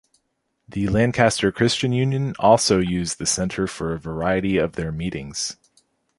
[0.67, 5.57] The Lancaster Christian Union also use the centre for a variety of their meetings.